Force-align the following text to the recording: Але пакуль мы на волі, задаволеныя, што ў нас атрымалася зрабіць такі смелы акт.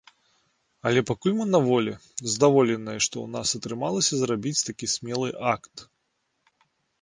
Але 0.89 1.01
пакуль 1.09 1.35
мы 1.39 1.45
на 1.55 1.59
волі, 1.67 1.93
задаволеныя, 2.35 2.99
што 3.07 3.15
ў 3.25 3.35
нас 3.35 3.53
атрымалася 3.61 4.13
зрабіць 4.23 4.63
такі 4.71 4.91
смелы 4.97 5.29
акт. 5.55 5.75